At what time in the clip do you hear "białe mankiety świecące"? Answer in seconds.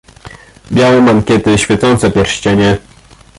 0.71-2.11